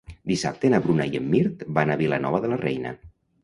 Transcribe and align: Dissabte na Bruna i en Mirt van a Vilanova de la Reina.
Dissabte 0.29 0.71
na 0.73 0.79
Bruna 0.85 1.07
i 1.11 1.21
en 1.21 1.29
Mirt 1.35 1.63
van 1.77 1.95
a 1.97 2.01
Vilanova 2.03 2.43
de 2.47 2.53
la 2.55 2.61
Reina. 2.67 2.99